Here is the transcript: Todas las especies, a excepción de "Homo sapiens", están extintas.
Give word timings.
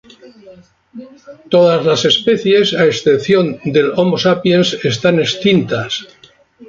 Todas 1.53 1.85
las 1.85 2.05
especies, 2.05 2.73
a 2.73 2.83
excepción 2.91 3.45
de 3.73 3.81
"Homo 3.97 4.17
sapiens", 4.17 4.69
están 4.91 5.15
extintas. 5.25 5.91